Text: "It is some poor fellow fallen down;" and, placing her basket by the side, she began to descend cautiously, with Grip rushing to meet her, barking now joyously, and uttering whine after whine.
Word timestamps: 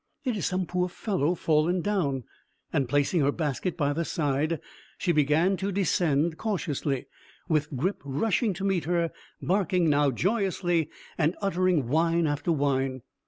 "It 0.25 0.35
is 0.35 0.47
some 0.47 0.65
poor 0.65 0.89
fellow 0.89 1.35
fallen 1.35 1.81
down;" 1.81 2.23
and, 2.73 2.89
placing 2.89 3.21
her 3.21 3.31
basket 3.31 3.77
by 3.77 3.93
the 3.93 4.03
side, 4.03 4.59
she 4.97 5.11
began 5.11 5.57
to 5.57 5.71
descend 5.71 6.39
cautiously, 6.39 7.05
with 7.47 7.75
Grip 7.77 8.01
rushing 8.03 8.55
to 8.55 8.63
meet 8.63 8.85
her, 8.85 9.11
barking 9.43 9.91
now 9.91 10.09
joyously, 10.09 10.89
and 11.19 11.35
uttering 11.39 11.87
whine 11.87 12.25
after 12.25 12.51
whine. 12.51 13.03